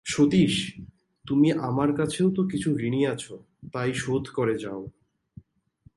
সতীশ, 0.05 0.53
তুমি 1.25 1.51
আমার 1.51 1.89
কাছেও 1.93 2.29
তো 2.29 2.41
কিছু 2.43 2.69
ঋণী 2.79 3.01
আছ, 3.05 3.23
তাই 3.73 3.93
শোধ 3.93 4.23
করে 4.33 4.55
যাও। 4.57 4.81